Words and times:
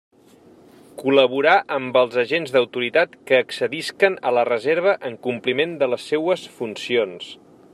Col·laborar 1.01 1.57
amb 1.75 1.99
els 2.01 2.17
agents 2.21 2.55
d'autoritat 2.55 3.13
que 3.31 3.41
accedisquen 3.41 4.17
a 4.29 4.33
la 4.39 4.47
Reserva 4.49 4.95
en 5.11 5.19
compliment 5.29 5.77
de 5.85 5.91
les 5.93 6.07
seues 6.13 6.47
funcions. 6.59 7.29